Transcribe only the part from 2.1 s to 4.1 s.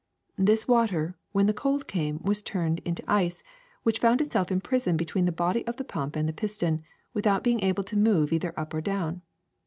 was turned into ice which